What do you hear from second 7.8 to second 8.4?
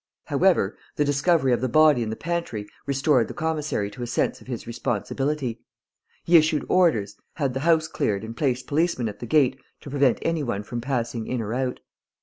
cleared and